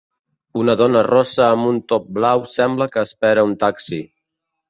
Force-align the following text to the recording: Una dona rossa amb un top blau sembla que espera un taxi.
Una 0.59 0.73
dona 0.79 1.03
rossa 1.07 1.43
amb 1.49 1.67
un 1.73 1.77
top 1.93 2.09
blau 2.17 2.43
sembla 2.55 2.89
que 2.95 3.03
espera 3.09 3.47
un 3.51 3.57
taxi. 3.67 4.01